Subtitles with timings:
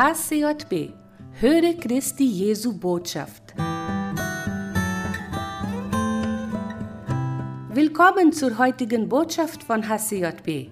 [0.00, 0.92] HCJB
[1.40, 3.52] Höre Christi Jesu Botschaft.
[7.74, 10.68] Willkommen zur heutigen Botschaft von HCJB.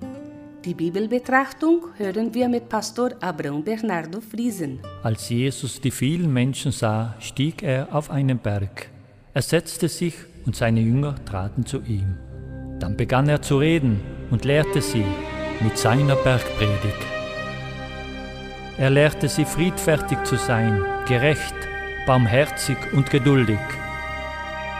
[0.64, 4.78] Die Bibelbetrachtung hören wir mit Pastor Abraham Bernardo Friesen.
[5.02, 8.90] Als Jesus die vielen Menschen sah, stieg er auf einen Berg.
[9.34, 10.14] Er setzte sich
[10.46, 12.16] und seine Jünger traten zu ihm.
[12.78, 15.04] Dann begann er zu reden und lehrte sie
[15.64, 17.15] mit seiner Bergpredigt.
[18.78, 21.54] Er lehrte sie friedfertig zu sein, gerecht,
[22.06, 23.58] barmherzig und geduldig,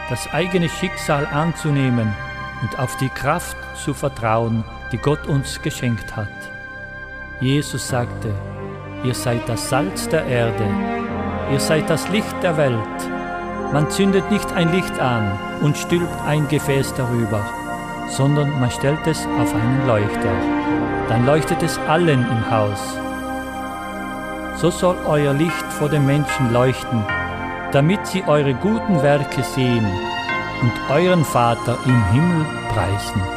[0.07, 2.13] das eigene Schicksal anzunehmen
[2.61, 6.27] und auf die Kraft zu vertrauen, die Gott uns geschenkt hat.
[7.39, 8.35] Jesus sagte,
[9.03, 10.67] ihr seid das Salz der Erde,
[11.51, 12.77] ihr seid das Licht der Welt.
[13.73, 17.43] Man zündet nicht ein Licht an und stülpt ein Gefäß darüber,
[18.09, 20.35] sondern man stellt es auf einen Leuchter.
[21.09, 22.99] Dann leuchtet es allen im Haus.
[24.59, 27.05] So soll euer Licht vor den Menschen leuchten,
[27.71, 29.85] damit sie eure guten Werke sehen
[30.61, 33.36] und euren Vater im Himmel preisen.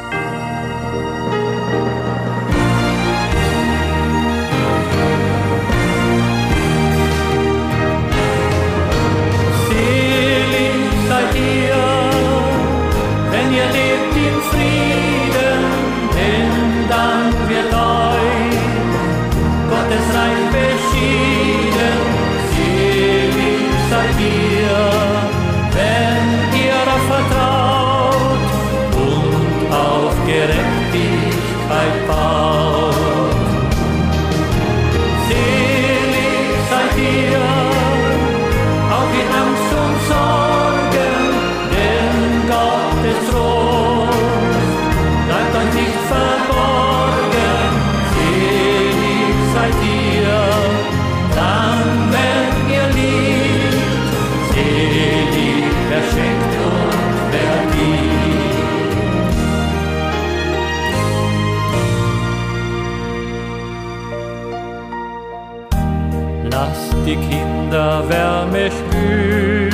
[67.11, 69.71] Die Kinder Wärme spüren.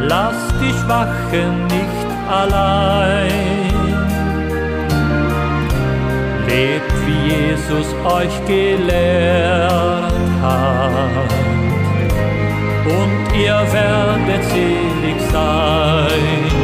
[0.00, 3.72] Lasst die Schwachen nicht allein.
[6.46, 10.12] Lebt wie Jesus euch gelehrt
[10.42, 11.32] hat.
[12.86, 16.57] Und ihr werdet selig sein.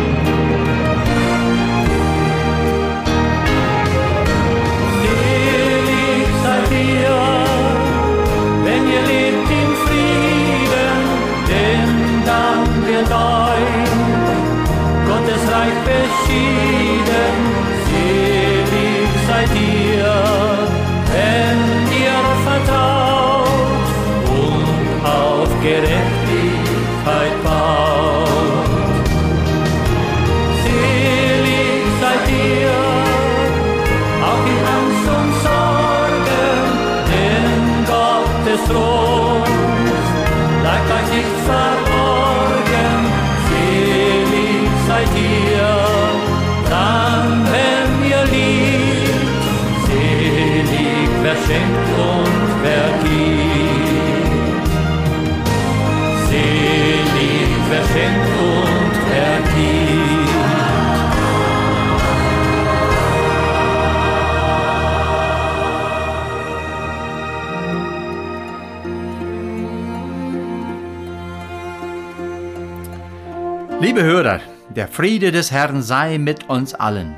[73.84, 74.40] Liebe Hörer,
[74.74, 77.16] der Friede des Herrn sei mit uns allen.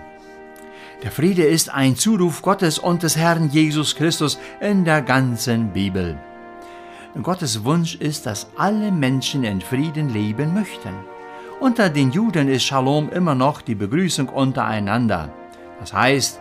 [1.05, 6.19] Der Friede ist ein Zuruf Gottes und des Herrn Jesus Christus in der ganzen Bibel.
[7.23, 10.97] Gottes Wunsch ist, dass alle Menschen in Frieden leben möchten.
[11.61, 15.33] Unter den Juden ist Shalom immer noch die Begrüßung untereinander.
[15.79, 16.41] Das heißt,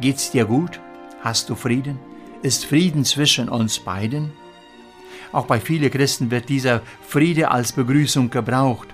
[0.00, 0.80] geht's dir gut?
[1.22, 1.98] Hast du Frieden?
[2.42, 4.32] Ist Frieden zwischen uns beiden?
[5.32, 8.88] Auch bei vielen Christen wird dieser Friede als Begrüßung gebraucht.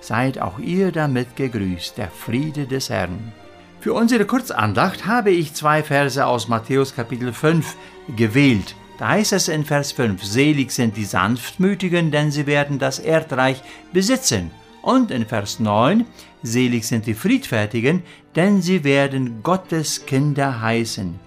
[0.00, 3.32] Seid auch ihr damit gegrüßt, der Friede des Herrn.
[3.80, 7.76] Für unsere Kurzandacht habe ich zwei Verse aus Matthäus Kapitel 5
[8.16, 8.74] gewählt.
[8.98, 13.62] Da heißt es in Vers 5, Selig sind die Sanftmütigen, denn sie werden das Erdreich
[13.92, 14.50] besitzen.
[14.82, 16.04] Und in Vers 9,
[16.42, 18.02] Selig sind die Friedfertigen,
[18.36, 21.18] denn sie werden Gottes Kinder heißen.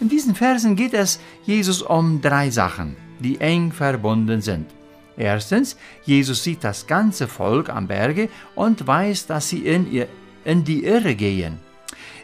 [0.00, 4.66] In diesen Versen geht es Jesus um drei Sachen, die eng verbunden sind.
[5.16, 10.08] Erstens, Jesus sieht das ganze Volk am Berge und weiß, dass sie in, ihr,
[10.44, 11.58] in die Irre gehen.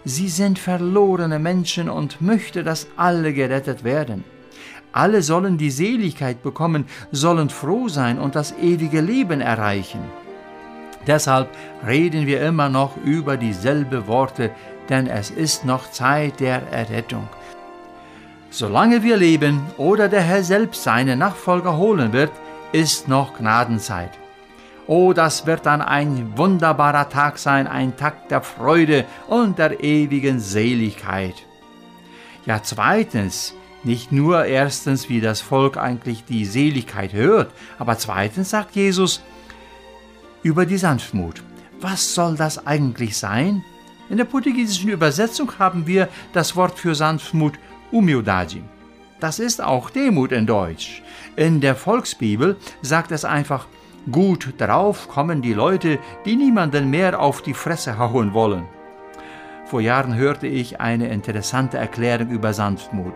[0.04, 4.24] Sie sind verlorene Menschen und möchte, dass alle gerettet werden.
[4.92, 10.00] Alle sollen die Seligkeit bekommen, sollen froh sein und das ewige Leben erreichen.
[11.06, 11.48] Deshalb
[11.86, 14.50] reden wir immer noch über dieselbe Worte,
[14.88, 17.28] denn es ist noch Zeit der Errettung.
[18.50, 22.32] Solange wir leben oder der Herr selbst seine Nachfolger holen wird,
[22.72, 24.10] ist noch Gnadenzeit.
[24.86, 30.40] Oh, das wird dann ein wunderbarer Tag sein, ein Tag der Freude und der ewigen
[30.40, 31.34] Seligkeit.
[32.46, 33.54] Ja, zweitens,
[33.84, 39.22] nicht nur erstens, wie das Volk eigentlich die Seligkeit hört, aber zweitens sagt Jesus
[40.42, 41.42] über die Sanftmut.
[41.80, 43.64] Was soll das eigentlich sein?
[44.08, 47.54] In der portugiesischen Übersetzung haben wir das Wort für Sanftmut
[47.92, 48.62] humildade.
[49.20, 51.02] Das ist auch Demut in Deutsch.
[51.34, 53.66] In der Volksbibel sagt es einfach,
[54.12, 58.66] gut drauf kommen die Leute, die niemanden mehr auf die Fresse hauen wollen.
[59.66, 63.14] Vor Jahren hörte ich eine interessante Erklärung über Sanftmut.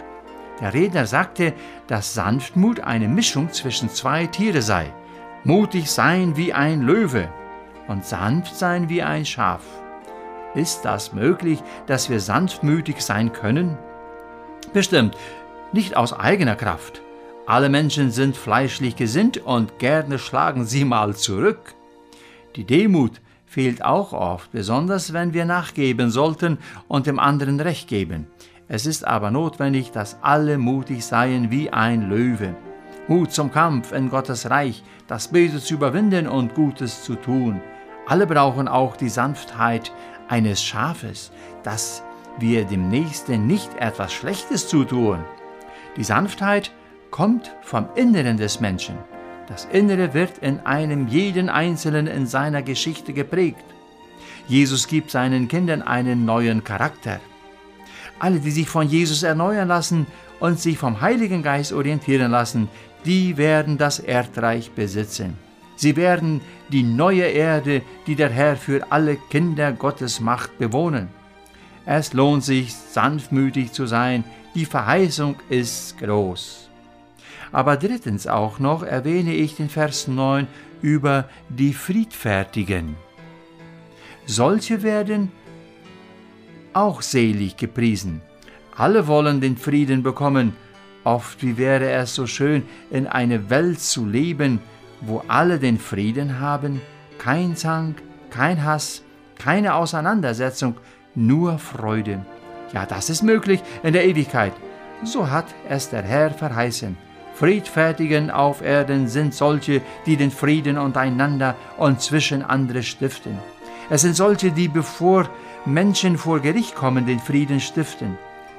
[0.60, 1.54] Der Redner sagte,
[1.86, 4.92] dass Sanftmut eine Mischung zwischen zwei Tiere sei.
[5.44, 7.28] Mutig sein wie ein Löwe
[7.88, 9.62] und sanft sein wie ein Schaf.
[10.54, 13.78] Ist das möglich, dass wir sanftmütig sein können?
[14.72, 15.16] Bestimmt,
[15.72, 17.02] nicht aus eigener Kraft.
[17.46, 21.74] Alle Menschen sind fleischlich gesinnt und gerne schlagen sie mal zurück.
[22.56, 26.58] Die Demut fehlt auch oft, besonders wenn wir nachgeben sollten
[26.88, 28.26] und dem anderen Recht geben.
[28.68, 32.54] Es ist aber notwendig, dass alle mutig seien wie ein Löwe.
[33.08, 37.60] Mut zum Kampf in Gottes Reich, das Böse zu überwinden und Gutes zu tun.
[38.06, 39.92] Alle brauchen auch die Sanftheit
[40.28, 41.32] eines Schafes,
[41.64, 42.02] das
[42.38, 45.18] wir dem Nächsten nicht etwas Schlechtes zutun.
[45.96, 46.72] Die Sanftheit
[47.10, 48.96] kommt vom Inneren des Menschen.
[49.46, 53.64] Das Innere wird in einem jeden Einzelnen in seiner Geschichte geprägt.
[54.48, 57.20] Jesus gibt seinen Kindern einen neuen Charakter.
[58.18, 60.06] Alle, die sich von Jesus erneuern lassen
[60.40, 62.68] und sich vom Heiligen Geist orientieren lassen,
[63.04, 65.36] die werden das Erdreich besitzen.
[65.76, 66.40] Sie werden
[66.70, 71.08] die neue Erde, die der Herr für alle Kinder Gottes macht, bewohnen.
[71.84, 74.24] Es lohnt sich, sanftmütig zu sein,
[74.54, 76.68] die Verheißung ist groß.
[77.50, 80.46] Aber drittens auch noch erwähne ich den Vers 9
[80.80, 82.96] über die Friedfertigen.
[84.26, 85.32] Solche werden
[86.72, 88.22] auch selig gepriesen.
[88.76, 90.56] Alle wollen den Frieden bekommen.
[91.04, 94.60] Oft wie wäre es so schön, in einer Welt zu leben,
[95.00, 96.80] wo alle den Frieden haben,
[97.18, 99.02] kein Zank, kein Hass,
[99.36, 100.76] keine Auseinandersetzung,
[101.14, 102.24] nur Freude.
[102.72, 104.52] Ja, das ist möglich in der Ewigkeit.
[105.04, 106.96] So hat es der Herr verheißen.
[107.34, 113.38] Friedfertigen auf Erden sind solche, die den Frieden untereinander und zwischen andere stiften.
[113.90, 115.28] Es sind solche, die bevor
[115.64, 118.16] Menschen vor Gericht kommen, den Frieden stiften.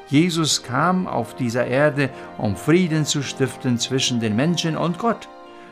[0.07, 5.29] Jesus kam auf dieser Erde, um Frieden zu stiften zwischen den Menschen und Gott.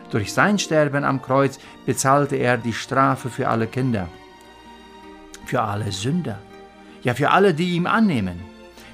[0.10, 4.07] Durch sein Sterben am Kreuz bezahlte er die Strafe für alle Kinder,
[5.45, 6.39] für alle Sünder
[7.03, 8.39] ja für alle, die ihm annehmen.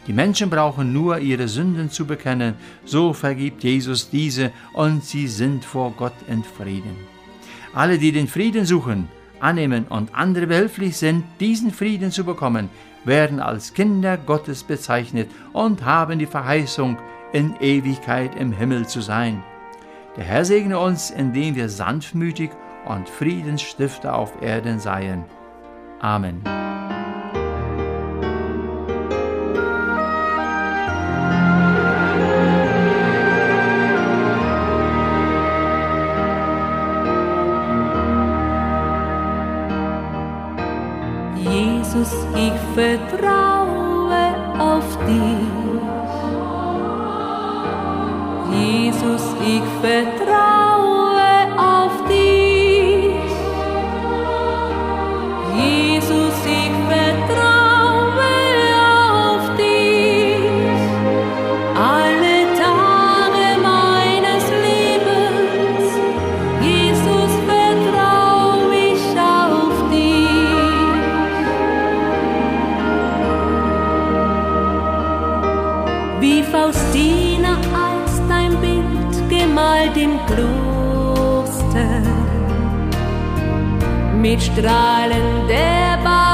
[0.07, 2.55] Die Menschen brauchen nur ihre Sünden zu bekennen,
[2.85, 6.95] so vergibt Jesus diese und sie sind vor Gott in Frieden.
[7.73, 9.09] Alle, die den Frieden suchen,
[9.39, 12.69] annehmen und andere behilflich sind, diesen Frieden zu bekommen,
[13.03, 16.97] werden als Kinder Gottes bezeichnet und haben die Verheißung,
[17.33, 19.43] in Ewigkeit im Himmel zu sein.
[20.15, 22.51] Der Herr segne uns, indem wir sanftmütig
[22.85, 25.25] und Friedensstifter auf Erden seien.
[25.99, 26.41] Amen.
[42.07, 45.47] Jesus, ich vertraue auf dich.
[48.51, 50.36] Jesus, ich vertraue
[79.57, 82.03] Gemalt im Kloster
[84.13, 86.26] mit Strahlen der Barmherzigkeit.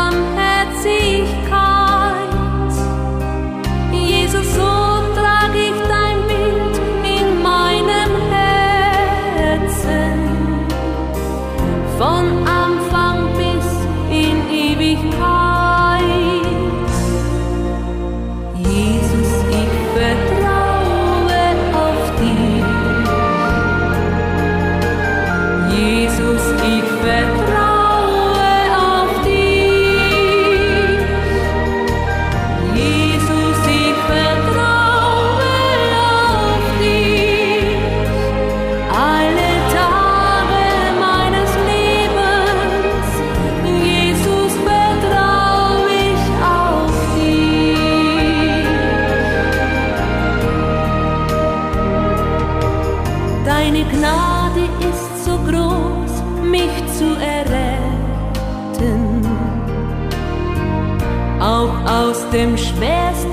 [62.94, 63.33] Dem